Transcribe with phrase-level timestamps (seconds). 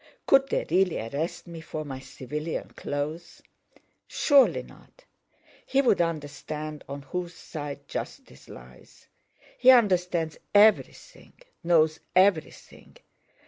[0.25, 3.43] could they really arrest me for my civilian clothes?
[4.07, 5.05] Surely not!
[5.63, 9.05] He would understand on whose side justice lies.
[9.59, 11.33] He understands everything,
[11.63, 12.97] knows everything.